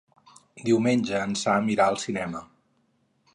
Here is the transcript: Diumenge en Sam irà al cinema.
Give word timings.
Diumenge 0.69 1.21
en 1.25 1.35
Sam 1.41 1.69
irà 1.75 1.87
al 1.91 2.01
cinema. 2.05 2.43